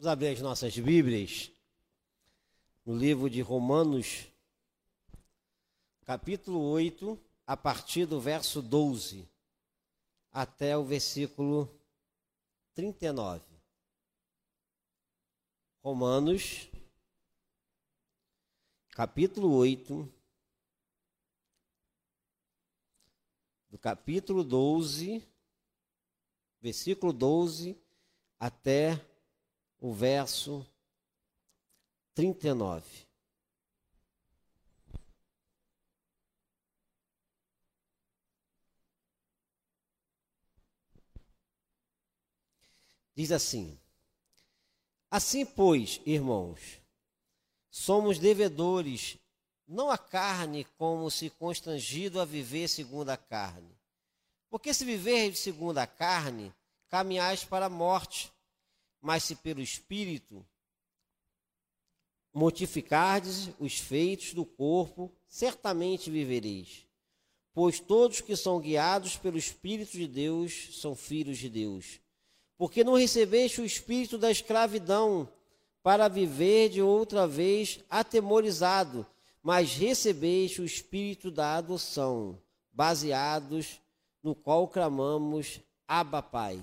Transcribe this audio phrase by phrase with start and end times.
[0.00, 1.52] Vamos abrir as nossas Bíblias
[2.86, 4.26] no livro de Romanos,
[6.06, 9.28] capítulo 8, a partir do verso 12
[10.32, 11.70] até o versículo
[12.72, 13.44] 39.
[15.82, 16.66] Romanos,
[18.92, 20.10] capítulo 8,
[23.68, 25.22] do capítulo 12,
[26.62, 27.78] versículo 12
[28.38, 29.09] até
[29.80, 30.66] o verso
[32.14, 32.84] 39.
[43.14, 43.78] Diz assim:
[45.10, 46.80] Assim, pois, irmãos,
[47.70, 49.18] somos devedores,
[49.66, 53.76] não a carne, como se constrangido a viver segundo a carne.
[54.48, 56.52] Porque se viver segundo a carne,
[56.88, 58.32] caminhais para a morte
[59.00, 60.44] mas se pelo Espírito
[62.32, 66.86] mortificardes os feitos do corpo, certamente vivereis.
[67.52, 72.00] Pois todos que são guiados pelo Espírito de Deus são filhos de Deus.
[72.56, 75.28] Porque não recebeste o espírito da escravidão
[75.82, 79.06] para viver de outra vez atemorizado,
[79.42, 82.38] mas recebeste o espírito da adoção,
[82.70, 83.80] baseados
[84.22, 86.62] no qual clamamos Abba Pai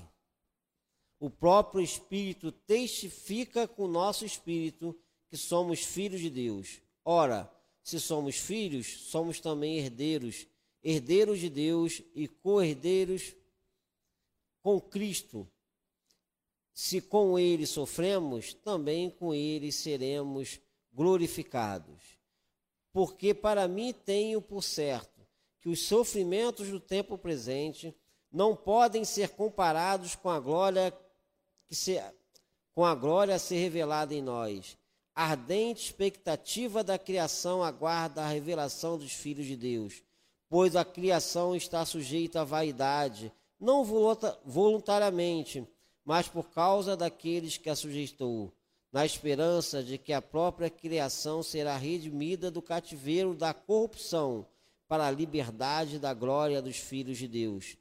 [1.19, 4.95] o próprio Espírito testifica com o nosso espírito
[5.29, 6.81] que somos filhos de Deus.
[7.03, 7.51] Ora,
[7.83, 10.45] se somos filhos, somos também herdeiros,
[10.83, 13.33] herdeiros de Deus e co-herdeiros
[14.61, 15.47] com Cristo.
[16.73, 20.59] Se com ele sofremos, também com ele seremos
[20.93, 22.17] glorificados.
[22.91, 25.25] Porque para mim tenho por certo
[25.59, 27.95] que os sofrimentos do tempo presente
[28.31, 30.93] não podem ser comparados com a glória
[31.67, 32.01] que se,
[32.73, 34.77] com a glória a ser revelada em nós.
[35.13, 40.03] ardente expectativa da criação aguarda a revelação dos filhos de Deus,
[40.47, 43.83] pois a criação está sujeita à vaidade, não
[44.45, 45.67] voluntariamente,
[46.05, 48.53] mas por causa daqueles que a sujeitou,
[48.91, 54.45] na esperança de que a própria criação será redimida do cativeiro da corrupção
[54.87, 57.75] para a liberdade da glória dos filhos de Deus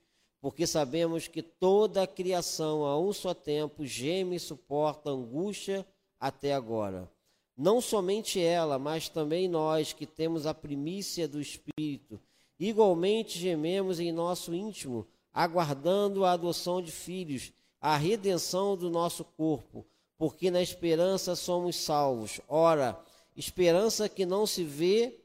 [0.47, 5.85] porque sabemos que toda a criação a um só tempo geme e suporta angústia
[6.21, 7.11] até agora.
[7.57, 12.21] Não somente ela, mas também nós que temos a primícia do Espírito,
[12.61, 15.05] igualmente gememos em nosso íntimo,
[15.35, 19.85] aguardando a adoção de filhos, a redenção do nosso corpo,
[20.17, 22.41] porque na esperança somos salvos.
[22.47, 22.97] Ora,
[23.35, 25.19] esperança que não se vê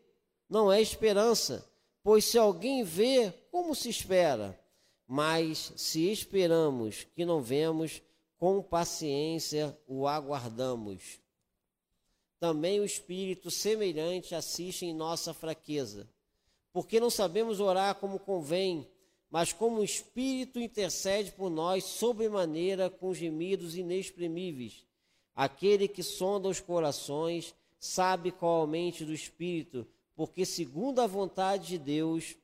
[0.49, 1.63] não é esperança,
[2.01, 4.59] pois se alguém vê, como se espera?
[5.13, 8.01] Mas se esperamos que não vemos,
[8.37, 11.19] com paciência o aguardamos.
[12.39, 16.09] Também o Espírito semelhante assiste em nossa fraqueza,
[16.71, 18.87] porque não sabemos orar como convém,
[19.29, 24.85] mas como o Espírito intercede por nós sobremaneira com gemidos inexprimíveis.
[25.35, 29.85] Aquele que sonda os corações sabe qual a mente do Espírito,
[30.15, 32.37] porque segundo a vontade de Deus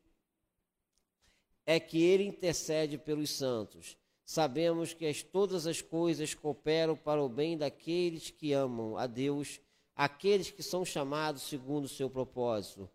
[1.70, 3.98] é que ele intercede pelos santos.
[4.24, 9.60] Sabemos que as, todas as coisas cooperam para o bem daqueles que amam a Deus,
[9.94, 12.90] aqueles que são chamados segundo o seu propósito.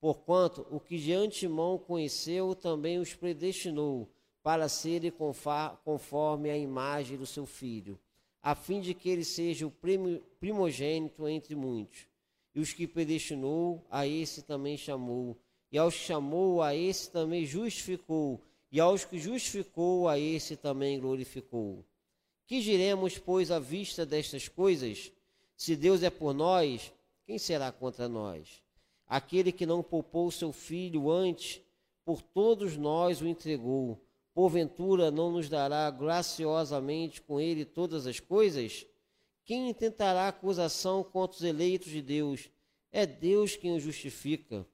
[0.00, 4.10] Porquanto o que de antemão conheceu também os predestinou
[4.42, 5.12] para serem
[5.84, 7.98] conforme a imagem do seu filho,
[8.42, 9.72] a fim de que ele seja o
[10.40, 12.06] primogênito entre muitos.
[12.54, 15.36] E os que predestinou, a esse também chamou
[15.70, 18.40] e aos que chamou, a esse também justificou,
[18.70, 21.84] e aos que justificou, a esse também glorificou.
[22.46, 25.12] Que diremos, pois, à vista destas coisas?
[25.56, 26.92] Se Deus é por nós,
[27.26, 28.62] quem será contra nós?
[29.06, 31.60] Aquele que não poupou seu filho antes,
[32.04, 34.02] por todos nós o entregou,
[34.32, 38.86] porventura não nos dará graciosamente com ele todas as coisas?
[39.44, 42.48] Quem intentará acusação contra os eleitos de Deus?
[42.92, 44.66] É Deus quem os justifica.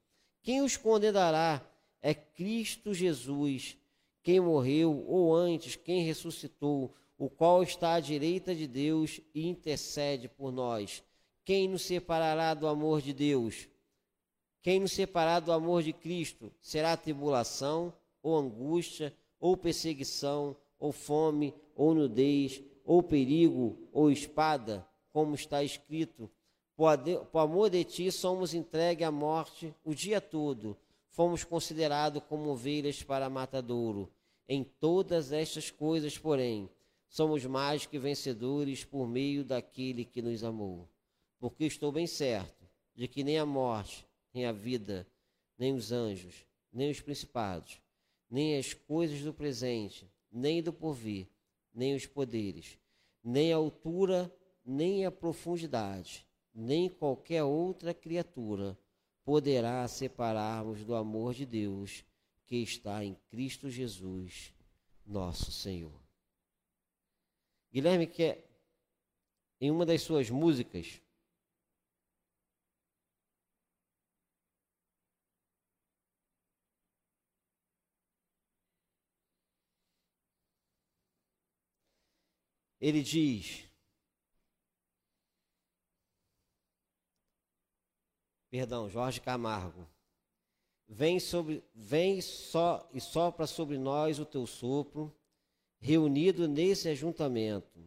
[0.45, 1.59] Quem os condenará
[2.03, 3.75] é Cristo Jesus,
[4.21, 10.29] quem morreu, ou antes, quem ressuscitou, o qual está à direita de Deus e intercede
[10.29, 11.03] por nós.
[11.43, 13.67] Quem nos separará do amor de Deus?
[14.61, 16.53] Quem nos separar do amor de Cristo?
[16.61, 25.33] Será tribulação, ou angústia, ou perseguição, ou fome, ou nudez, ou perigo, ou espada, como
[25.33, 26.29] está escrito.
[26.75, 30.77] Por amor de ti, somos entregues à morte o dia todo.
[31.09, 34.11] Fomos considerados como ovelhas para matadouro.
[34.47, 36.69] Em todas estas coisas, porém,
[37.07, 40.89] somos mais que vencedores por meio daquele que nos amou.
[41.39, 45.07] Porque estou bem certo de que nem a morte, nem a vida,
[45.57, 47.79] nem os anjos, nem os principados,
[48.29, 51.27] nem as coisas do presente, nem do porvir,
[51.73, 52.77] nem os poderes,
[53.23, 54.29] nem a altura,
[54.65, 56.25] nem a profundidade,
[56.55, 58.79] nem qualquer outra criatura
[59.25, 62.05] poderá separar-nos do amor de Deus
[62.45, 64.53] que está em Cristo Jesus,
[65.05, 65.99] nosso Senhor.
[67.73, 68.47] Guilherme quer,
[69.59, 71.01] em uma das suas músicas,
[82.79, 83.64] ele diz:
[88.55, 89.85] Perdão, Jorge Camargo.
[90.87, 95.13] Vem sobre, vem só e sopra sobre nós o teu sopro,
[95.77, 97.83] reunido nesse ajuntamento.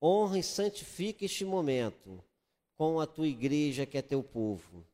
[0.00, 2.22] Honra e santifica este momento
[2.76, 4.86] com a tua igreja que é teu povo.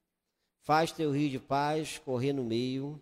[0.62, 2.99] Faz teu rio de paz correr no meio,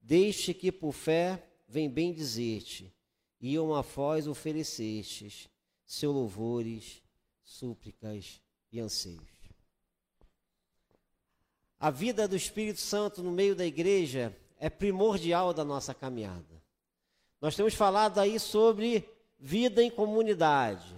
[0.00, 2.90] deixe que por fé vem bem dizer-te,
[3.38, 5.50] e uma voz oferecestes,
[5.84, 7.02] seus louvores,
[7.42, 8.40] súplicas
[8.72, 9.31] e anseios.
[11.82, 16.62] A vida do Espírito Santo no meio da igreja é primordial da nossa caminhada.
[17.40, 19.04] Nós temos falado aí sobre
[19.36, 20.94] vida em comunidade,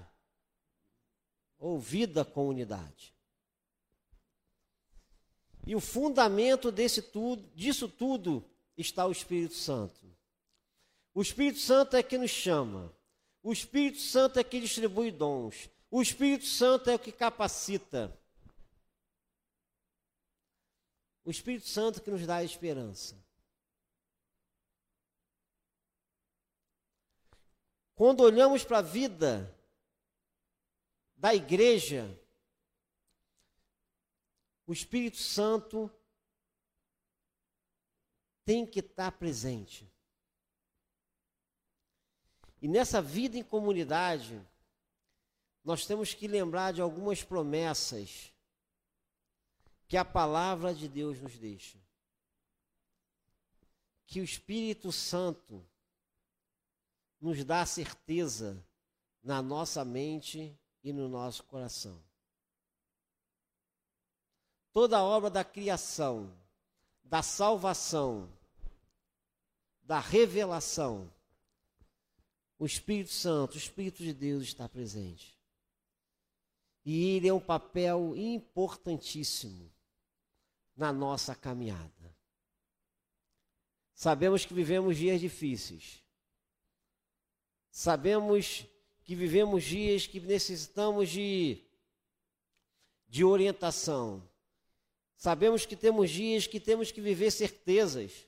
[1.59, 3.15] ou vida com unidade.
[5.67, 8.45] E o fundamento desse tudo, disso tudo
[8.77, 10.15] está o Espírito Santo.
[11.15, 12.95] O Espírito Santo é que nos chama.
[13.43, 15.71] O Espírito Santo é que distribui dons.
[15.91, 18.15] O Espírito Santo é o que capacita.
[21.25, 23.17] O Espírito Santo que nos dá a esperança.
[27.95, 29.57] Quando olhamos para a vida
[31.17, 32.21] da igreja,
[34.67, 35.91] o Espírito Santo
[38.45, 39.91] tem que estar presente.
[42.61, 44.41] E nessa vida em comunidade,
[45.63, 48.34] nós temos que lembrar de algumas promessas
[49.87, 51.79] que a palavra de Deus nos deixa.
[54.07, 55.65] Que o Espírito Santo
[57.21, 58.65] nos dá certeza
[59.23, 62.03] na nossa mente e no nosso coração.
[64.73, 66.37] Toda a obra da criação,
[67.03, 68.29] da salvação,
[69.83, 71.13] da revelação,
[72.59, 75.39] o Espírito Santo, o Espírito de Deus está presente.
[76.85, 79.74] E ele é um papel importantíssimo
[80.77, 82.17] na nossa caminhada.
[83.95, 86.03] Sabemos que vivemos dias difíceis.
[87.71, 88.67] Sabemos
[89.05, 91.65] que vivemos dias que necessitamos de,
[93.09, 94.29] de orientação.
[95.17, 98.27] Sabemos que temos dias que temos que viver certezas.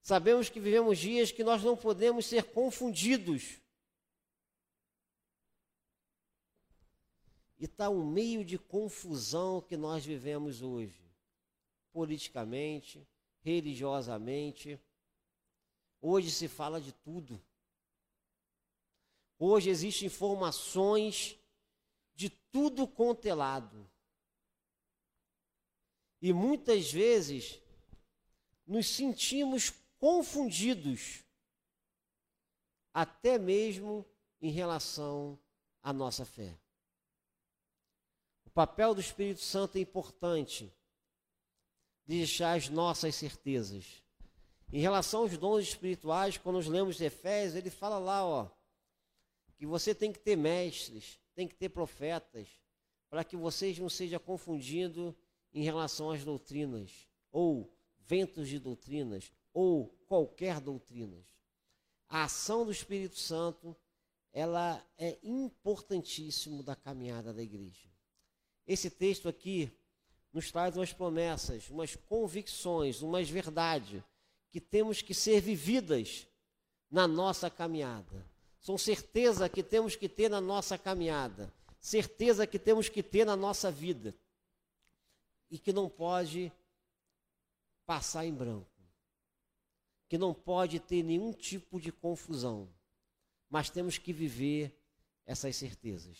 [0.00, 3.60] Sabemos que vivemos dias que nós não podemos ser confundidos.
[7.58, 11.05] E está um meio de confusão que nós vivemos hoje
[11.96, 13.08] politicamente,
[13.40, 14.78] religiosamente.
[15.98, 17.42] Hoje se fala de tudo.
[19.38, 21.38] Hoje existem informações
[22.14, 23.90] de tudo quanto é lado.
[26.20, 27.62] E muitas vezes
[28.66, 31.24] nos sentimos confundidos,
[32.92, 34.04] até mesmo
[34.38, 35.38] em relação
[35.82, 36.58] à nossa fé.
[38.44, 40.70] O papel do Espírito Santo é importante
[42.06, 44.02] deixar as nossas certezas.
[44.72, 48.50] Em relação aos dons espirituais, quando nós lemos Efésios, ele fala lá, ó,
[49.56, 52.48] que você tem que ter mestres, tem que ter profetas,
[53.08, 55.14] para que vocês não sejam confundidos
[55.52, 61.24] em relação às doutrinas, ou ventos de doutrinas, ou qualquer doutrinas.
[62.08, 63.76] A ação do Espírito Santo,
[64.32, 67.88] ela é importantíssimo da caminhada da igreja.
[68.66, 69.70] Esse texto aqui,
[70.36, 74.02] nos traz umas promessas, umas convicções, umas verdades
[74.50, 76.26] que temos que ser vividas
[76.90, 78.22] na nossa caminhada.
[78.60, 81.50] São certeza que temos que ter na nossa caminhada,
[81.80, 84.14] certeza que temos que ter na nossa vida
[85.50, 86.52] e que não pode
[87.86, 88.68] passar em branco,
[90.06, 92.68] que não pode ter nenhum tipo de confusão,
[93.48, 94.78] mas temos que viver
[95.24, 96.18] essas certezas.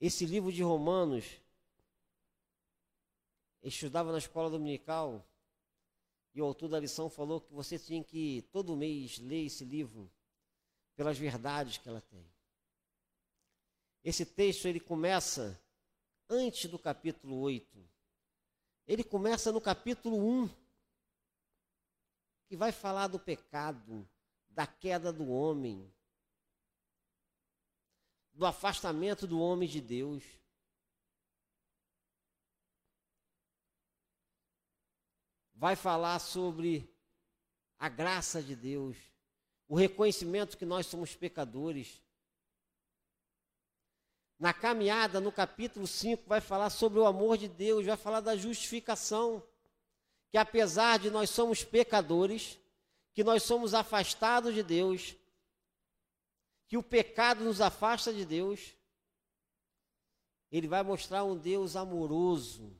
[0.00, 1.42] Esse livro de Romanos
[3.62, 5.26] estudava na escola dominical
[6.34, 10.10] e o autor da lição falou que você tinha que todo mês ler esse livro,
[10.96, 12.26] pelas verdades que ela tem.
[14.02, 15.60] Esse texto ele começa
[16.28, 17.88] antes do capítulo 8.
[18.86, 20.48] Ele começa no capítulo 1,
[22.48, 24.08] que vai falar do pecado,
[24.48, 25.92] da queda do homem,
[28.32, 30.24] do afastamento do homem de Deus.
[35.62, 36.92] Vai falar sobre
[37.78, 38.96] a graça de Deus,
[39.68, 42.02] o reconhecimento que nós somos pecadores.
[44.40, 48.34] Na caminhada, no capítulo 5, vai falar sobre o amor de Deus, vai falar da
[48.34, 49.40] justificação.
[50.32, 52.58] Que apesar de nós somos pecadores,
[53.14, 55.14] que nós somos afastados de Deus,
[56.66, 58.74] que o pecado nos afasta de Deus,
[60.50, 62.76] ele vai mostrar um Deus amoroso,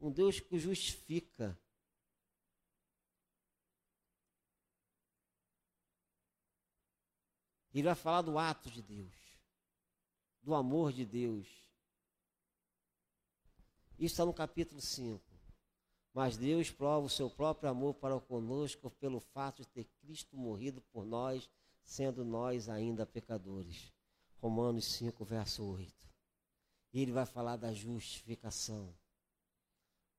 [0.00, 1.56] um Deus que justifica.
[7.74, 9.14] Ele vai falar do ato de Deus,
[10.42, 11.46] do amor de Deus.
[13.98, 15.22] Isso está no capítulo 5.
[16.12, 20.80] Mas Deus prova o seu próprio amor para conosco pelo fato de ter Cristo morrido
[20.92, 21.50] por nós
[21.84, 23.92] sendo nós ainda pecadores.
[24.40, 25.92] Romanos 5, verso 8.
[26.92, 28.94] E ele vai falar da justificação.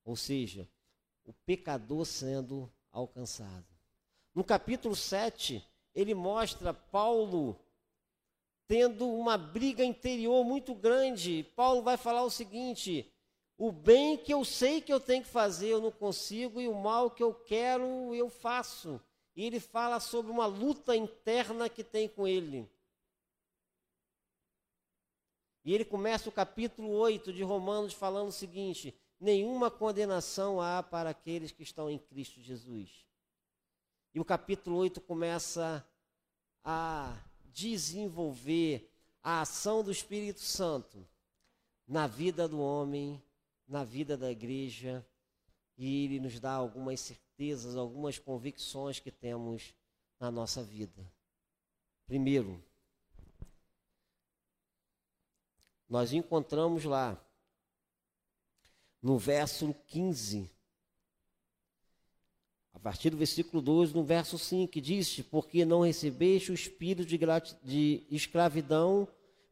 [0.04, 0.68] Ou seja,
[1.24, 3.66] o pecador sendo alcançado.
[4.34, 7.58] No capítulo 7, ele mostra Paulo
[8.68, 11.44] tendo uma briga interior muito grande.
[11.56, 13.12] Paulo vai falar o seguinte:
[13.58, 16.74] o bem que eu sei que eu tenho que fazer, eu não consigo, e o
[16.74, 19.00] mal que eu quero, eu faço
[19.36, 22.66] e ele fala sobre uma luta interna que tem com ele.
[25.62, 31.10] E ele começa o capítulo 8 de Romanos falando o seguinte: nenhuma condenação há para
[31.10, 33.05] aqueles que estão em Cristo Jesus.
[34.16, 35.86] E o capítulo 8 começa
[36.64, 38.90] a desenvolver
[39.22, 41.06] a ação do Espírito Santo
[41.86, 43.22] na vida do homem,
[43.68, 45.06] na vida da igreja,
[45.76, 49.74] e ele nos dá algumas certezas, algumas convicções que temos
[50.18, 51.06] na nossa vida.
[52.06, 52.64] Primeiro,
[55.86, 57.22] nós encontramos lá
[59.02, 60.50] no verso 15,
[62.76, 67.06] a partir do versículo 12, no verso 5, que diz: Porque não recebeste o espírito
[67.06, 67.18] de,
[67.64, 69.08] de escravidão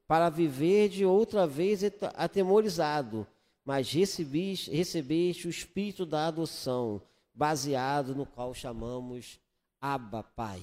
[0.07, 1.81] para viver de outra vez
[2.15, 3.27] atemorizado,
[3.65, 7.01] mas recebeste, recebeste o espírito da adoção,
[7.33, 9.41] baseado no qual chamamos
[9.81, 10.63] Abba Pai.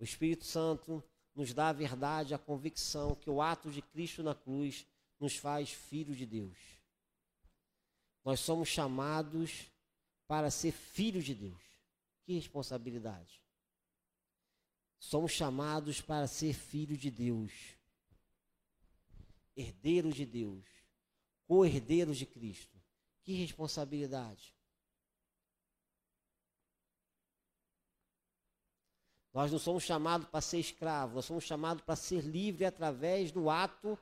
[0.00, 4.34] O Espírito Santo nos dá a verdade, a convicção que o ato de Cristo na
[4.34, 4.84] cruz
[5.20, 6.77] nos faz filhos de Deus.
[8.28, 9.72] Nós somos chamados
[10.26, 11.62] para ser filhos de Deus.
[12.26, 13.42] Que responsabilidade!
[14.98, 17.50] Somos chamados para ser filhos de Deus
[19.56, 20.62] herdeiros de Deus,
[21.46, 22.78] co-herdeiros de Cristo.
[23.22, 24.54] Que responsabilidade.
[29.32, 33.48] Nós não somos chamados para ser escravos, nós somos chamados para ser livre através do
[33.48, 33.98] ato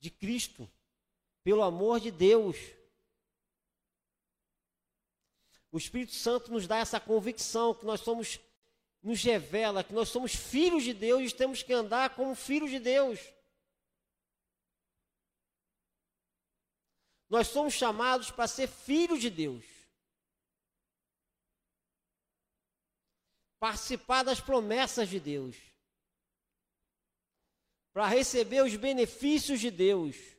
[0.00, 0.68] de Cristo,
[1.44, 2.56] pelo amor de Deus.
[5.70, 8.40] O Espírito Santo nos dá essa convicção que nós somos,
[9.02, 12.78] nos revela que nós somos filhos de Deus e temos que andar como filhos de
[12.78, 13.20] Deus.
[17.28, 19.64] Nós somos chamados para ser filhos de Deus.
[23.58, 25.56] Participar das promessas de Deus.
[27.92, 30.35] Para receber os benefícios de Deus.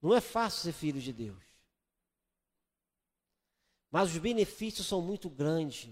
[0.00, 1.42] Não é fácil ser filho de Deus.
[3.90, 5.90] Mas os benefícios são muito grandes.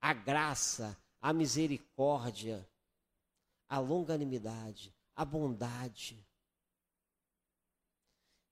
[0.00, 2.68] A graça, a misericórdia,
[3.68, 6.24] a longanimidade, a bondade.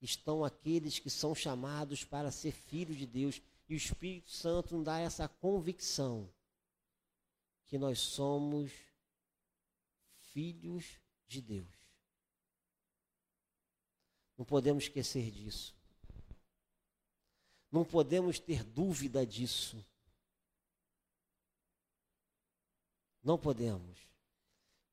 [0.01, 4.85] Estão aqueles que são chamados para ser filhos de Deus, e o Espírito Santo nos
[4.85, 6.33] dá essa convicção
[7.67, 8.73] que nós somos
[10.33, 11.80] filhos de Deus.
[14.41, 15.77] Não podemos esquecer disso.
[17.71, 19.85] Não podemos ter dúvida disso.
[23.23, 23.99] Não podemos.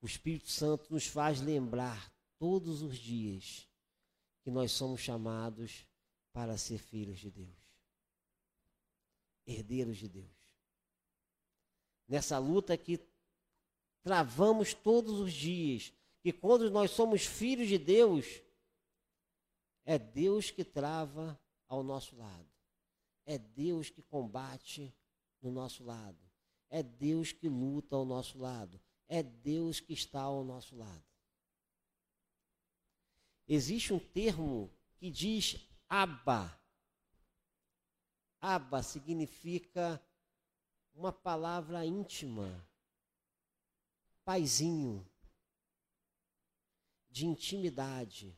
[0.02, 3.66] O Espírito Santo nos faz lembrar todos os dias
[4.44, 5.88] que nós somos chamados
[6.34, 7.56] para ser filhos de Deus,
[9.46, 10.52] herdeiros de Deus.
[12.06, 13.00] Nessa luta que
[14.04, 18.46] travamos todos os dias, que quando nós somos filhos de Deus,
[19.90, 22.52] É Deus que trava ao nosso lado.
[23.26, 24.94] É Deus que combate
[25.42, 26.20] no nosso lado.
[26.70, 28.82] É Deus que luta ao nosso lado.
[29.08, 31.06] É Deus que está ao nosso lado.
[33.48, 35.56] Existe um termo que diz
[35.88, 36.54] Abba.
[38.42, 40.04] Abba significa
[40.94, 42.62] uma palavra íntima,
[44.26, 45.10] paizinho,
[47.10, 48.38] de intimidade.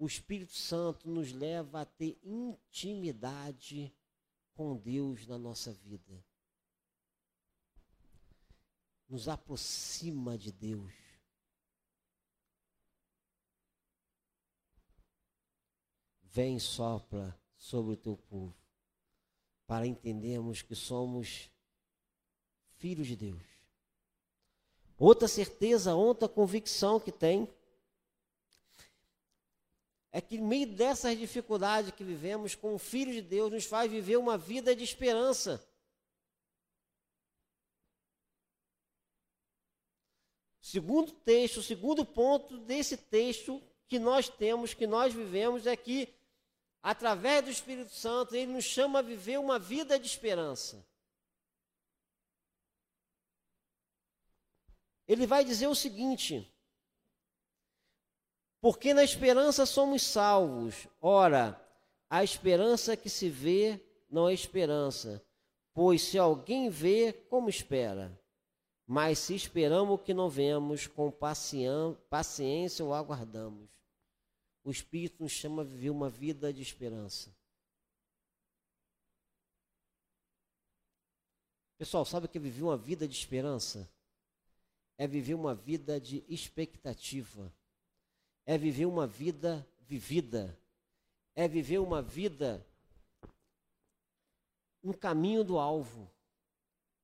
[0.00, 3.94] O Espírito Santo nos leva a ter intimidade
[4.54, 6.24] com Deus na nossa vida.
[9.06, 10.90] Nos aproxima de Deus.
[16.22, 18.56] Vem sopra sobre o teu povo,
[19.66, 21.50] para entendermos que somos
[22.78, 23.42] filhos de Deus.
[24.96, 27.46] Outra certeza, outra convicção que tem
[30.12, 33.90] é que, em meio dessas dificuldades que vivemos, com o Filho de Deus, nos faz
[33.90, 35.64] viver uma vida de esperança.
[40.60, 46.12] Segundo texto, segundo ponto desse texto que nós temos, que nós vivemos, é que,
[46.82, 50.84] através do Espírito Santo, ele nos chama a viver uma vida de esperança.
[55.08, 56.48] Ele vai dizer o seguinte:
[58.60, 60.86] porque na esperança somos salvos.
[61.00, 61.60] Ora,
[62.08, 65.24] a esperança que se vê não é esperança,
[65.72, 68.18] pois se alguém vê, como espera?
[68.86, 73.70] Mas se esperamos o que não vemos, com paciência o aguardamos.
[74.62, 77.34] O Espírito nos chama a viver uma vida de esperança.
[81.78, 83.90] Pessoal, sabe o que é viver uma vida de esperança?
[84.98, 87.50] É viver uma vida de expectativa
[88.50, 90.58] é viver uma vida vivida,
[91.36, 92.66] é viver uma vida
[94.82, 96.10] no caminho do alvo.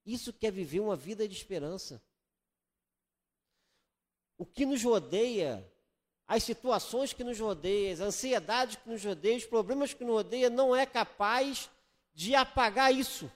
[0.04, 2.02] Isso quer é viver uma vida de esperança.
[4.36, 5.64] O que nos rodeia,
[6.26, 10.50] as situações que nos rodeiam, as ansiedades que nos rodeiam, os problemas que nos rodeiam,
[10.50, 11.70] não é capaz
[12.12, 13.30] de apagar isso.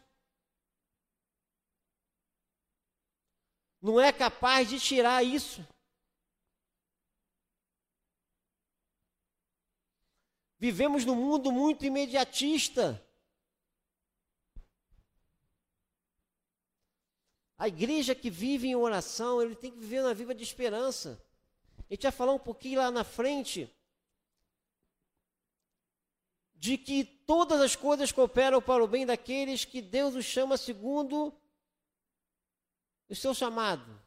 [3.80, 5.64] Não é capaz de tirar isso.
[10.60, 13.02] Vivemos num mundo muito imediatista.
[17.56, 21.18] A igreja que vive em oração, ele tem que viver na vida de esperança.
[21.78, 23.74] A gente vai falar um pouquinho lá na frente
[26.54, 31.34] de que todas as coisas cooperam para o bem daqueles que Deus os chama segundo
[33.08, 33.98] o seu chamado.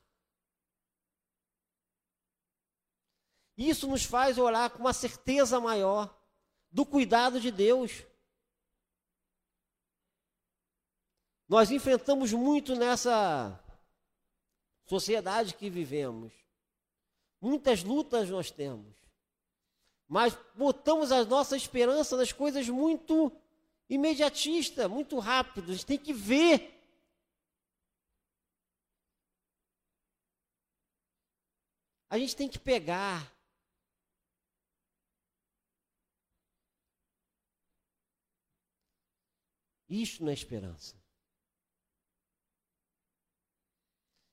[3.58, 6.23] Isso nos faz orar com uma certeza maior
[6.74, 8.04] do cuidado de Deus.
[11.48, 13.64] Nós enfrentamos muito nessa
[14.88, 16.34] sociedade que vivemos.
[17.40, 18.92] Muitas lutas nós temos.
[20.08, 23.32] Mas botamos a nossa esperança nas coisas muito
[23.88, 25.70] imediatistas, muito rápidas.
[25.70, 26.72] A gente tem que ver.
[32.10, 33.33] A gente tem que pegar.
[39.94, 41.00] Isto não é esperança.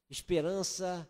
[0.08, 1.06] Esperança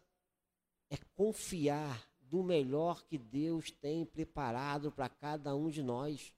[0.90, 6.34] é confiar do melhor que Deus tem preparado para cada um de nós.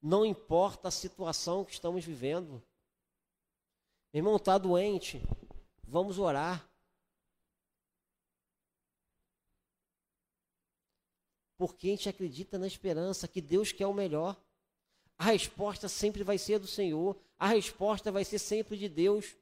[0.00, 2.62] Não importa a situação que estamos vivendo.
[4.12, 5.20] Meu irmão está doente,
[5.82, 6.64] vamos orar.
[11.58, 14.40] Porque a gente acredita na esperança que Deus quer o melhor.
[15.20, 19.36] A resposta sempre vai ser do Senhor, a resposta vai ser sempre de Deus.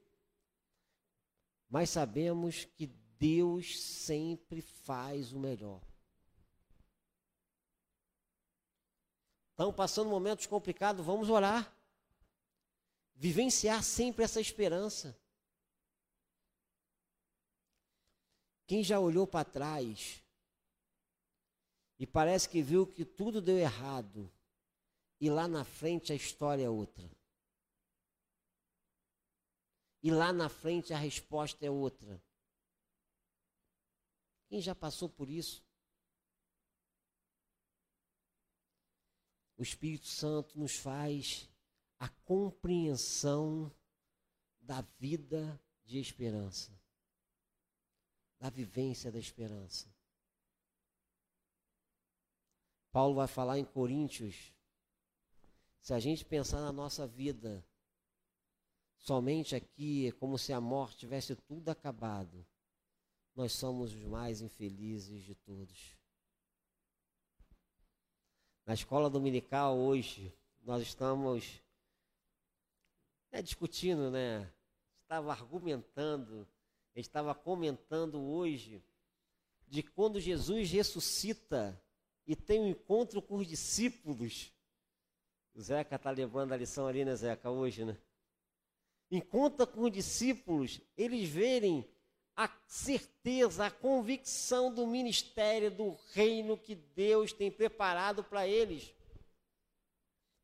[1.70, 5.80] Mas sabemos que Deus sempre faz o melhor.
[9.52, 11.72] Estão passando momentos complicados, vamos orar.
[13.14, 15.16] Vivenciar sempre essa esperança.
[18.66, 20.24] Quem já olhou para trás
[22.00, 24.28] e parece que viu que tudo deu errado,
[25.20, 27.10] e lá na frente a história é outra.
[30.02, 32.22] E lá na frente a resposta é outra.
[34.48, 35.62] Quem já passou por isso?
[39.56, 41.48] O Espírito Santo nos faz
[41.98, 43.74] a compreensão
[44.60, 46.70] da vida de esperança,
[48.38, 49.92] da vivência da esperança.
[52.92, 54.52] Paulo vai falar em Coríntios.
[55.80, 57.64] Se a gente pensar na nossa vida,
[58.98, 62.46] somente aqui como se a morte tivesse tudo acabado.
[63.34, 65.96] Nós somos os mais infelizes de todos.
[68.66, 71.62] Na escola dominical hoje, nós estamos
[73.30, 74.52] é, discutindo, né?
[75.02, 76.46] Estava argumentando,
[76.94, 78.82] estava comentando hoje
[79.66, 81.80] de quando Jesus ressuscita
[82.26, 84.52] e tem um encontro com os discípulos.
[85.58, 87.96] O Zeca está levando a lição ali, né, Zeca, hoje, né?
[89.10, 91.84] Encontra com os discípulos, eles verem
[92.36, 98.94] a certeza, a convicção do ministério, do reino que Deus tem preparado para eles.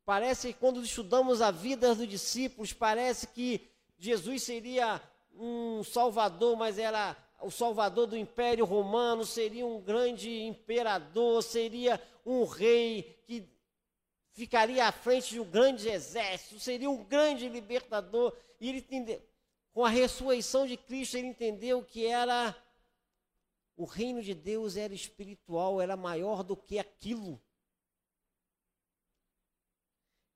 [0.05, 5.01] Parece que quando estudamos a vida dos discípulos, parece que Jesus seria
[5.33, 12.43] um salvador, mas era o salvador do Império Romano, seria um grande imperador, seria um
[12.43, 13.54] rei que
[14.35, 18.37] ficaria à frente de um grande exército, seria um grande libertador.
[18.61, 19.23] E ele entendeu,
[19.73, 22.55] com a ressurreição de Cristo, ele entendeu que era
[23.77, 27.41] o reino de Deus era espiritual, era maior do que aquilo.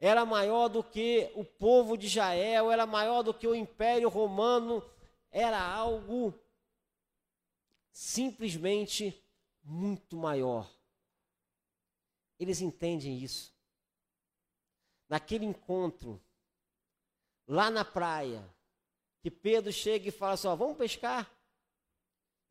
[0.00, 4.82] Era maior do que o povo de Israel, era maior do que o Império Romano,
[5.30, 6.32] era algo
[7.90, 9.20] simplesmente
[9.62, 10.72] muito maior.
[12.38, 13.57] Eles entendem isso.
[15.08, 16.20] Naquele encontro,
[17.46, 18.44] lá na praia,
[19.20, 21.30] que Pedro chega e fala assim: ó, vamos pescar?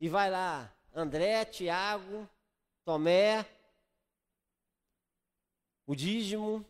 [0.00, 2.28] E vai lá, André, Tiago,
[2.84, 3.46] Tomé,
[5.86, 6.64] o dízimo,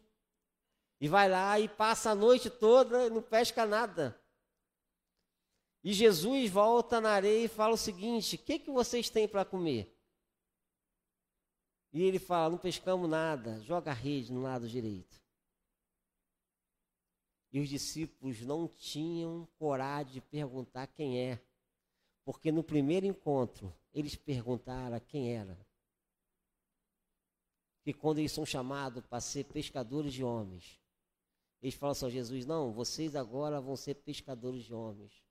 [1.01, 4.19] e vai lá e passa a noite toda e não pesca nada.
[5.83, 9.45] E Jesus volta na areia e fala o seguinte: O que, que vocês têm para
[9.45, 9.97] comer?
[11.93, 15.19] E ele fala: Não pescamos nada, joga a rede no lado direito.
[17.53, 21.41] E os discípulos não tinham coragem de perguntar quem é,
[22.25, 25.59] porque no primeiro encontro eles perguntaram quem era.
[27.87, 30.79] E quando eles são chamados para ser pescadores de homens,
[31.63, 35.25] eles falam assim: Jesus, não, vocês agora vão ser pescadores de homens.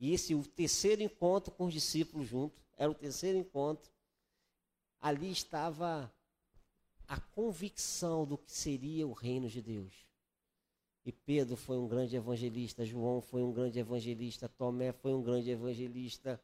[0.00, 3.92] E esse o terceiro encontro com os discípulos juntos, era o terceiro encontro.
[5.00, 6.10] Ali estava
[7.06, 10.07] a convicção do que seria o reino de Deus.
[11.08, 15.50] E Pedro foi um grande evangelista, João foi um grande evangelista, Tomé foi um grande
[15.50, 16.38] evangelista,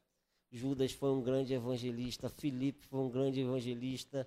[0.50, 4.27] Judas foi um grande evangelista, Filipe foi um grande evangelista.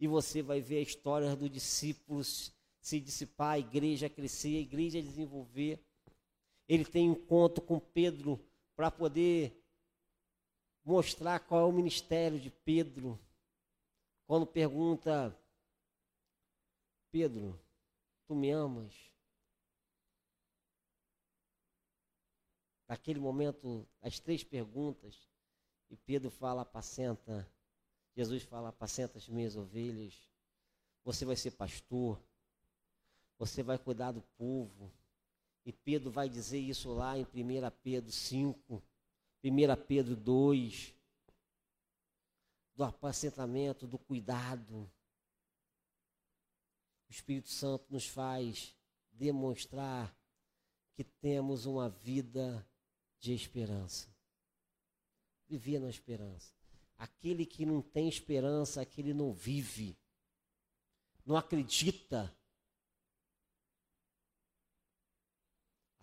[0.00, 5.00] E você vai ver a história dos discípulos se dissipar, a igreja crescer, a igreja
[5.00, 5.80] desenvolver.
[6.68, 9.64] Ele tem um encontro com Pedro para poder
[10.84, 13.16] mostrar qual é o ministério de Pedro.
[14.26, 15.32] Quando pergunta,
[17.12, 17.56] Pedro,
[18.26, 18.92] tu me amas?
[22.88, 25.28] Naquele momento, as três perguntas,
[25.90, 27.46] e Pedro fala, apacenta,
[28.16, 30.28] Jesus fala, apacenta as minhas ovelhas,
[31.04, 32.18] você vai ser pastor,
[33.38, 34.90] você vai cuidar do povo,
[35.66, 37.26] e Pedro vai dizer isso lá em 1
[37.82, 38.82] Pedro 5,
[39.44, 39.52] 1
[39.86, 40.94] Pedro 2,
[42.74, 44.90] do apacentamento, do cuidado.
[47.08, 48.74] O Espírito Santo nos faz
[49.12, 50.16] demonstrar
[50.94, 52.66] que temos uma vida
[53.18, 54.08] de esperança.
[55.48, 56.52] Viver na esperança.
[56.96, 59.96] Aquele que não tem esperança, aquele não vive,
[61.24, 62.34] não acredita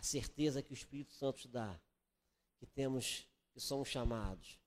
[0.05, 1.79] certeza que o Espírito Santo dá,
[2.57, 4.59] que temos, que somos chamados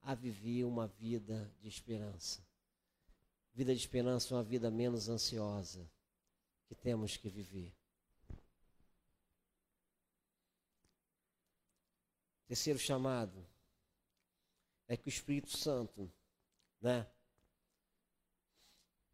[0.00, 2.46] a viver uma vida de esperança.
[3.52, 5.90] Vida de esperança é uma vida menos ansiosa
[6.66, 7.74] que temos que viver.
[12.46, 13.44] Terceiro chamado
[14.86, 16.10] é que o Espírito Santo,
[16.80, 17.06] né?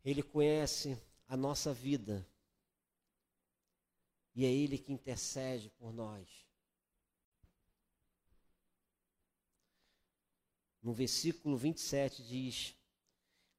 [0.05, 2.27] Ele conhece a nossa vida
[4.35, 6.29] e é Ele que intercede por nós.
[10.83, 12.77] No versículo 27 diz: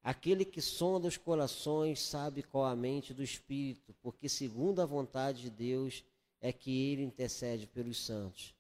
[0.03, 5.41] Aquele que sonda os corações sabe qual a mente do Espírito, porque segundo a vontade
[5.41, 6.03] de Deus
[6.41, 8.53] é que ele intercede pelos santos.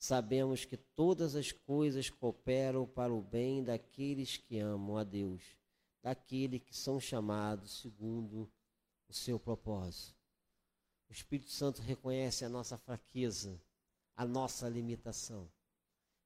[0.00, 5.42] Sabemos que todas as coisas cooperam para o bem daqueles que amam a Deus,
[6.02, 8.50] daqueles que são chamados segundo
[9.06, 10.18] o seu propósito.
[11.08, 13.62] O Espírito Santo reconhece a nossa fraqueza,
[14.16, 15.48] a nossa limitação,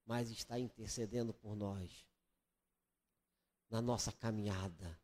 [0.06, 2.06] mas está intercedendo por nós
[3.74, 4.96] na nossa caminhada,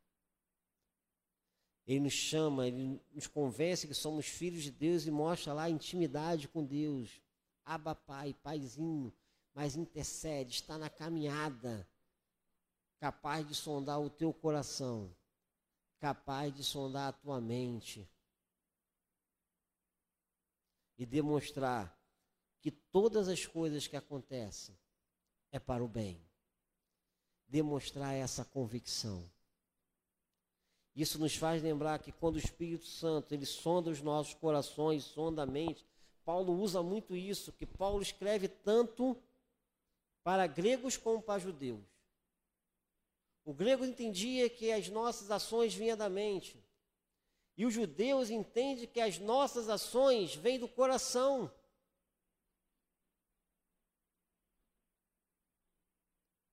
[1.85, 5.71] Ele nos chama, ele nos convence que somos filhos de Deus e mostra lá a
[5.71, 7.21] intimidade com Deus.
[7.65, 9.13] Aba Pai, Paizinho,
[9.55, 11.89] mas intercede, está na caminhada,
[12.99, 15.15] capaz de sondar o teu coração,
[15.99, 18.09] capaz de sondar a tua mente
[20.99, 21.99] e demonstrar
[22.61, 24.79] que todas as coisas que acontecem
[25.51, 26.21] é para o bem.
[27.49, 29.29] Demonstrar essa convicção.
[30.95, 35.43] Isso nos faz lembrar que quando o Espírito Santo ele sonda os nossos corações, sonda
[35.43, 35.87] a mente,
[36.25, 39.17] Paulo usa muito isso, que Paulo escreve tanto
[40.23, 41.81] para gregos como para judeus.
[43.45, 46.63] O grego entendia que as nossas ações vinham da mente.
[47.57, 51.51] E os judeus entendem que as nossas ações vêm do coração.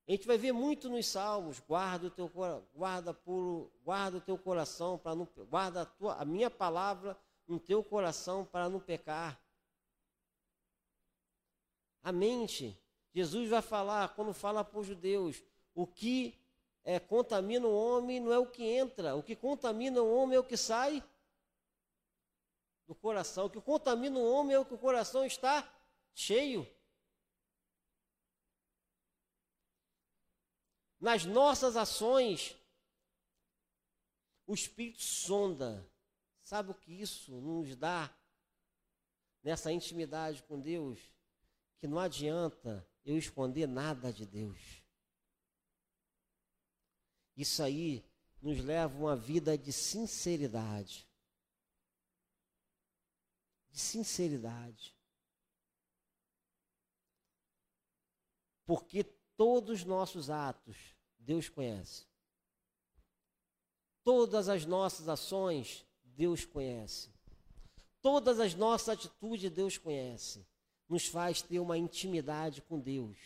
[0.08, 2.32] A gente vai ver muito nos salmos, guarda o teu
[2.73, 7.60] guarda puro, guarda o teu coração para não guarda a, tua, a minha palavra no
[7.60, 9.38] teu coração para não pecar.
[12.08, 12.82] A mente,
[13.13, 15.43] Jesus vai falar quando fala para os judeus,
[15.76, 16.39] o que
[16.82, 20.39] é, contamina o homem não é o que entra, o que contamina o homem é
[20.39, 21.04] o que sai
[22.88, 23.48] do coração.
[23.48, 25.70] O que contamina o homem é o que o coração está
[26.15, 26.65] cheio.
[30.98, 32.56] Nas nossas ações,
[34.46, 35.86] o Espírito sonda.
[36.41, 38.10] Sabe o que isso nos dá
[39.43, 41.16] nessa intimidade com Deus?
[41.80, 44.84] Que não adianta eu esconder nada de Deus.
[47.36, 48.04] Isso aí
[48.42, 51.08] nos leva a uma vida de sinceridade.
[53.70, 54.96] De sinceridade.
[58.66, 59.04] Porque
[59.38, 62.06] todos os nossos atos Deus conhece.
[64.04, 67.13] Todas as nossas ações Deus conhece.
[68.02, 70.46] Todas as nossas atitudes Deus conhece.
[70.88, 73.17] Nos faz ter uma intimidade com Deus.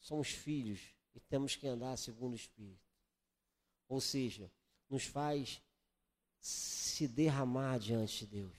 [0.00, 0.80] Somos filhos
[1.14, 2.84] e temos que andar segundo o Espírito.
[3.88, 4.50] Ou seja,
[4.90, 5.62] nos faz
[6.40, 8.56] se derramar diante de Deus.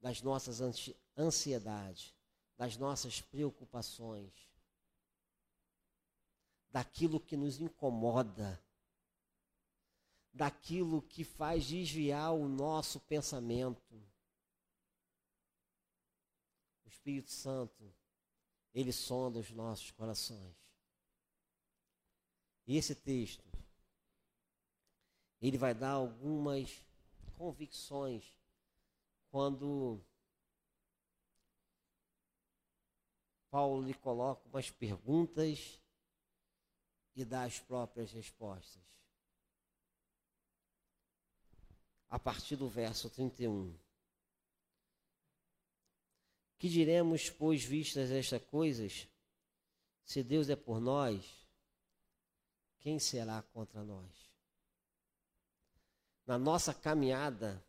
[0.00, 0.60] Das nossas
[1.16, 2.14] ansiedade,
[2.56, 4.32] das nossas preocupações,
[6.70, 8.62] daquilo que nos incomoda,
[10.32, 13.94] daquilo que faz desviar o nosso pensamento.
[16.84, 17.92] O Espírito Santo,
[18.72, 20.56] ele sonda os nossos corações.
[22.66, 23.44] E esse texto,
[25.40, 26.84] ele vai dar algumas
[27.36, 28.32] convicções
[29.30, 30.00] quando
[33.50, 35.80] Paulo lhe coloca umas perguntas
[37.16, 38.82] e dá as próprias respostas.
[42.10, 43.72] A partir do verso 31.
[46.58, 49.08] Que diremos, pois, vistas estas coisas?
[50.04, 51.24] Se Deus é por nós,
[52.80, 54.10] quem será contra nós?
[56.26, 57.64] Na nossa caminhada,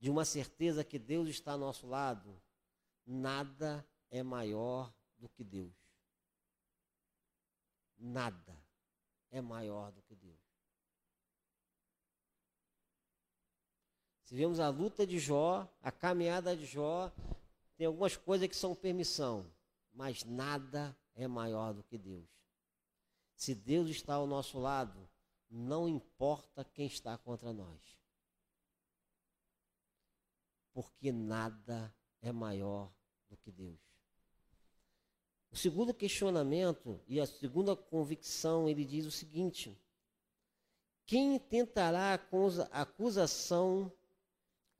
[0.00, 2.40] de uma certeza que Deus está ao nosso lado,
[3.06, 5.74] nada é maior do que Deus.
[7.98, 8.56] Nada
[9.30, 10.39] é maior do que Deus.
[14.30, 17.10] Se vemos a luta de Jó, a caminhada de Jó,
[17.76, 19.44] tem algumas coisas que são permissão,
[19.92, 22.28] mas nada é maior do que Deus.
[23.34, 25.10] Se Deus está ao nosso lado,
[25.50, 27.98] não importa quem está contra nós.
[30.72, 32.88] Porque nada é maior
[33.28, 33.80] do que Deus.
[35.50, 39.76] O segundo questionamento e a segunda convicção, ele diz o seguinte:
[41.04, 42.14] quem tentará
[42.70, 43.92] acusação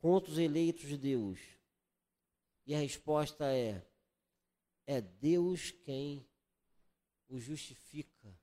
[0.00, 1.38] contra os eleitos de Deus?
[2.66, 3.86] E a resposta é:
[4.86, 6.26] é Deus quem
[7.28, 8.36] o justifica.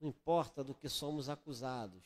[0.00, 2.04] Não importa do que somos acusados.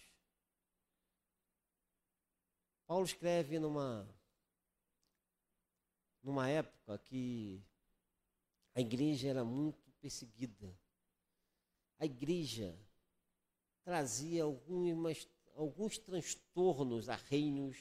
[2.87, 4.09] Paulo escreve numa
[6.23, 7.63] numa época que
[8.75, 10.75] a igreja era muito perseguida.
[11.99, 12.79] A igreja
[13.85, 17.77] trazia algumas, alguns transtornos a reinos,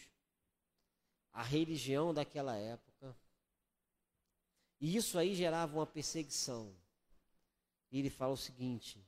[1.31, 3.15] à religião daquela época.
[4.79, 6.75] E isso aí gerava uma perseguição.
[7.91, 9.03] E ele fala o seguinte: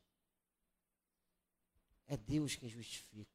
[2.07, 3.31] é Deus quem justifica.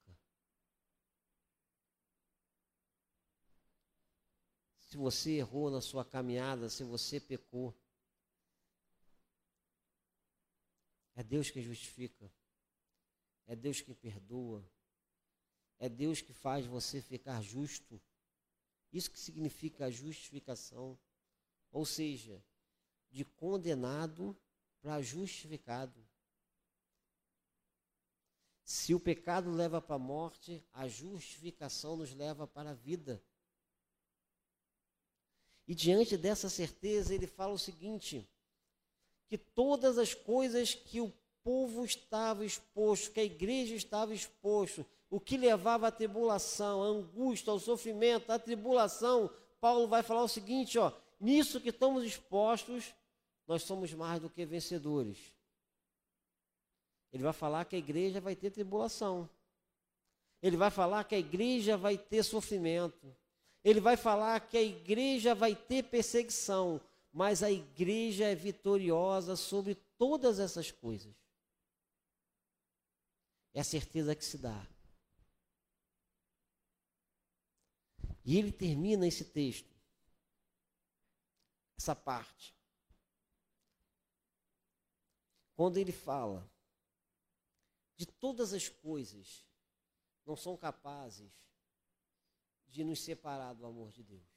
[4.81, 7.75] Se você errou na sua caminhada, se você pecou,
[11.15, 12.33] é Deus quem justifica.
[13.49, 14.63] É Deus quem perdoa.
[15.79, 18.01] É Deus que faz você ficar justo.
[18.93, 20.99] Isso que significa a justificação.
[21.73, 22.45] Ou seja,
[23.11, 24.37] de condenado
[24.83, 26.07] para justificado.
[28.63, 33.23] Se o pecado leva para a morte, a justificação nos leva para a vida.
[35.67, 38.29] E diante dessa certeza, ele fala o seguinte:
[39.27, 41.11] que todas as coisas que o
[41.49, 47.51] povo estava exposto, que a igreja estava exposto, o que levava à tribulação, à angústia,
[47.51, 52.95] ao sofrimento, à tribulação, Paulo vai falar o seguinte, ó, nisso que estamos expostos,
[53.47, 55.17] nós somos mais do que vencedores.
[57.11, 59.27] Ele vai falar que a igreja vai ter tribulação.
[60.43, 63.17] Ele vai falar que a igreja vai ter sofrimento.
[63.65, 66.79] Ele vai falar que a igreja vai ter perseguição,
[67.11, 71.17] mas a igreja é vitoriosa sobre todas essas coisas.
[73.59, 74.65] É a certeza que se dá.
[78.25, 79.75] E ele termina esse texto,
[81.77, 82.55] essa parte,
[85.57, 86.49] quando ele fala
[87.97, 89.45] de todas as coisas
[90.25, 91.33] não são capazes
[92.69, 94.31] de nos separar do amor de Deus.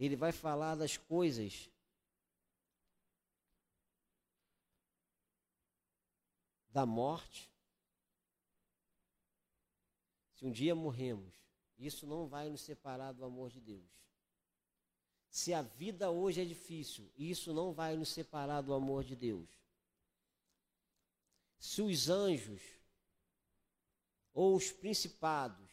[0.00, 1.70] Ele vai falar das coisas
[6.70, 7.50] da morte.
[10.34, 11.34] Se um dia morremos,
[11.78, 13.98] isso não vai nos separar do amor de Deus.
[15.30, 19.48] Se a vida hoje é difícil, isso não vai nos separar do amor de Deus.
[21.58, 22.62] Se os anjos
[24.32, 25.68] ou os principados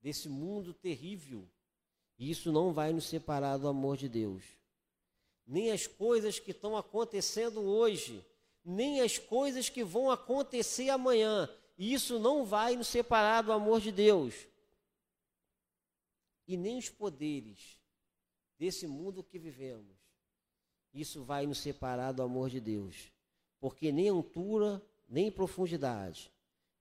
[0.00, 1.48] desse mundo terrível,
[2.18, 4.44] isso não vai nos separar do amor de Deus.
[5.46, 8.24] Nem as coisas que estão acontecendo hoje,
[8.64, 13.90] nem as coisas que vão acontecer amanhã, isso não vai nos separar do amor de
[13.90, 14.46] Deus.
[16.46, 17.80] E nem os poderes
[18.58, 19.96] desse mundo que vivemos,
[20.92, 23.10] isso vai nos separar do amor de Deus.
[23.58, 26.30] Porque nem altura, nem profundidade,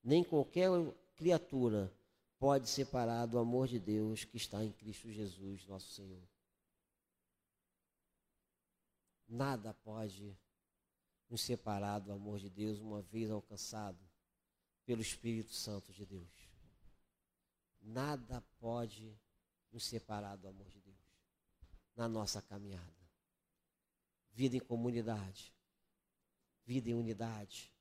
[0.03, 0.69] nem qualquer
[1.15, 1.91] criatura
[2.39, 6.21] pode separar do amor de Deus que está em Cristo Jesus, nosso Senhor.
[9.27, 10.35] Nada pode
[11.31, 13.97] nos separar do amor de Deus uma vez alcançado
[14.85, 16.51] pelo Espírito Santo de Deus.
[17.81, 19.17] Nada pode
[19.71, 20.97] nos separar do amor de Deus
[21.95, 22.91] na nossa caminhada.
[24.33, 25.55] Vida em comunidade,
[26.65, 27.71] vida em unidade.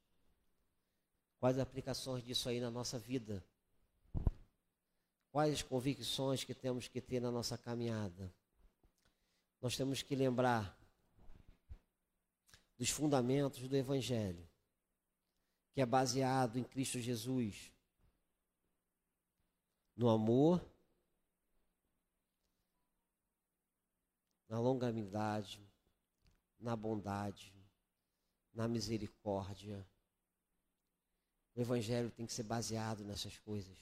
[1.41, 3.45] Quais aplicações disso aí na nossa vida?
[5.33, 8.33] Quais as convicções que temos que ter na nossa caminhada?
[9.61, 10.80] Nós temos que lembrar
[12.81, 14.49] dos fundamentos do Evangelho,
[15.75, 17.71] que é baseado em Cristo Jesus,
[19.95, 20.65] no amor,
[24.49, 25.63] na longanimidade,
[26.59, 27.55] na bondade,
[28.55, 29.87] na misericórdia.
[31.55, 33.77] O Evangelho tem que ser baseado nessas coisas.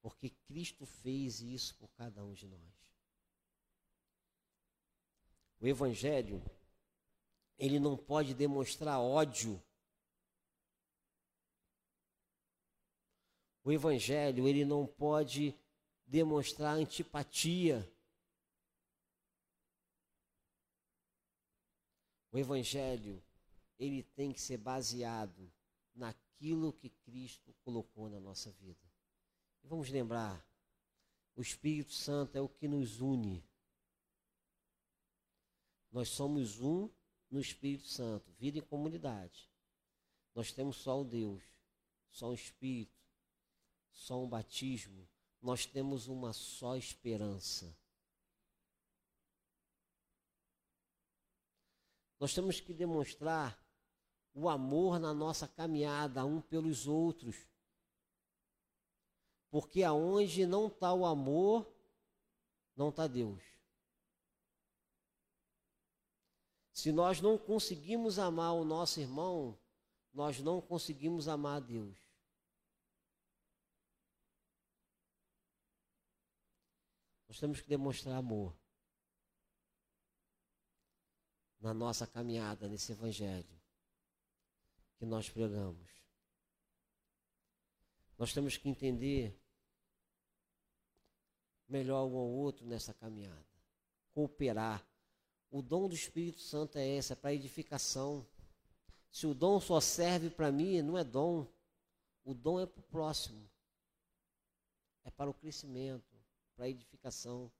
[0.00, 2.94] Porque Cristo fez isso por cada um de nós.
[5.58, 6.40] O Evangelho,
[7.60, 9.62] ele não pode demonstrar ódio.
[13.62, 15.54] O Evangelho, ele não pode
[16.06, 17.86] demonstrar antipatia.
[22.32, 23.22] O Evangelho,
[23.78, 25.52] ele tem que ser baseado
[25.94, 28.90] naquilo que Cristo colocou na nossa vida.
[29.64, 30.42] Vamos lembrar,
[31.36, 33.44] o Espírito Santo é o que nos une.
[35.92, 36.88] Nós somos um
[37.30, 39.48] no Espírito Santo, vida em comunidade.
[40.34, 41.42] Nós temos só o Deus,
[42.10, 42.98] só o Espírito,
[43.92, 45.08] só um batismo.
[45.40, 47.74] Nós temos uma só esperança.
[52.18, 53.58] Nós temos que demonstrar
[54.34, 57.36] o amor na nossa caminhada um pelos outros.
[59.50, 61.66] Porque aonde não está o amor,
[62.76, 63.49] não está Deus.
[66.80, 69.54] Se nós não conseguimos amar o nosso irmão,
[70.14, 71.98] nós não conseguimos amar a Deus.
[77.28, 78.56] Nós temos que demonstrar amor
[81.60, 83.60] na nossa caminhada nesse evangelho
[84.96, 85.92] que nós pregamos.
[88.16, 89.38] Nós temos que entender
[91.68, 93.44] melhor um ao outro nessa caminhada.
[94.14, 94.89] Cooperar
[95.50, 98.24] O dom do Espírito Santo é esse, é para edificação.
[99.10, 101.46] Se o dom só serve para mim, não é dom.
[102.24, 103.50] O dom é para o próximo.
[105.04, 106.16] É para o crescimento,
[106.54, 107.50] para a edificação.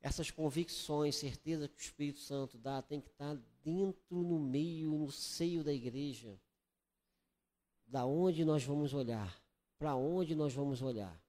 [0.00, 5.10] Essas convicções, certeza que o Espírito Santo dá, tem que estar dentro, no meio, no
[5.10, 6.40] seio da igreja.
[7.86, 9.36] Da onde nós vamos olhar?
[9.78, 11.20] Para onde nós vamos olhar?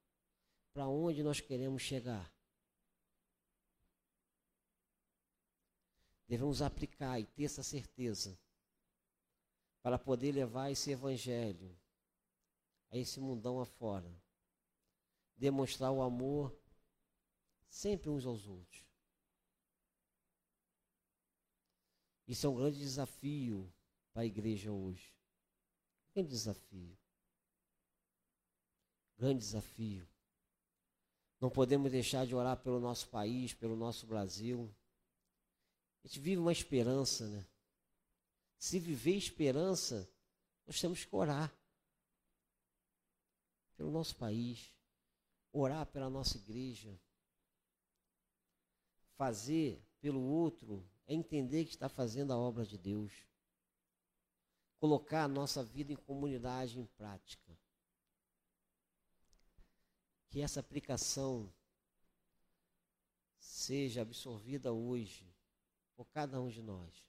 [0.77, 2.31] Para onde nós queremos chegar?
[6.27, 8.39] Devemos aplicar e ter essa certeza
[9.81, 11.75] para poder levar esse evangelho
[12.91, 14.07] a esse mundão afora.
[15.35, 16.55] Demonstrar o amor
[17.67, 18.85] sempre uns aos outros.
[22.27, 23.73] Isso é um grande desafio
[24.13, 25.11] para a igreja hoje.
[26.13, 26.95] Grande desafio.
[29.17, 30.07] Grande desafio.
[31.39, 34.73] Não podemos deixar de orar pelo nosso país, pelo nosso Brasil.
[36.03, 37.45] A gente vive uma esperança, né?
[38.57, 40.09] Se viver esperança,
[40.65, 41.53] nós temos que orar
[43.75, 44.73] pelo nosso país,
[45.51, 46.99] orar pela nossa igreja.
[49.15, 53.13] Fazer pelo outro é entender que está fazendo a obra de Deus.
[54.79, 57.57] Colocar a nossa vida em comunidade em prática.
[60.29, 61.51] Que essa aplicação
[63.39, 65.33] seja absorvida hoje
[65.95, 67.05] por cada um de nós.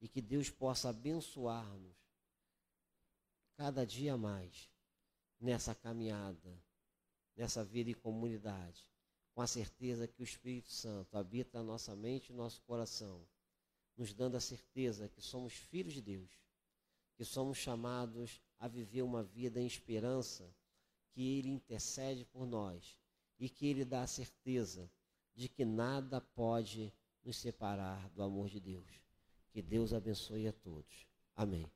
[0.00, 1.96] E que Deus possa abençoar-nos
[3.54, 4.70] cada dia mais
[5.38, 6.58] nessa caminhada,
[7.36, 8.88] nessa vida em comunidade,
[9.34, 13.26] com a certeza que o Espírito Santo habita na nossa mente e nosso coração,
[13.96, 16.30] nos dando a certeza que somos filhos de Deus,
[17.16, 20.54] que somos chamados a viver uma vida em esperança,
[21.12, 22.98] que Ele intercede por nós
[23.38, 24.90] e que Ele dá a certeza
[25.34, 26.92] de que nada pode
[27.24, 29.00] nos separar do amor de Deus.
[29.50, 31.06] Que Deus abençoe a todos.
[31.34, 31.70] Amém.